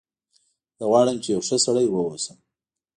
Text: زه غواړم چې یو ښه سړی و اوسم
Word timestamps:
زه 0.77 0.83
غواړم 0.89 1.17
چې 1.23 1.29
یو 1.33 1.41
ښه 1.47 1.57
سړی 1.65 1.87
و 1.89 1.95
اوسم 2.07 2.37